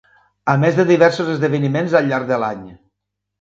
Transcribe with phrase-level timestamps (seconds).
[0.53, 2.65] A més de diversos esdeveniments al llarg de l'any.